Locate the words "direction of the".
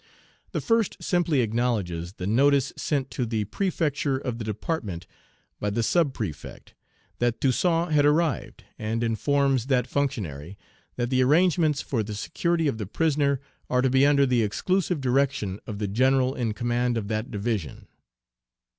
15.01-15.87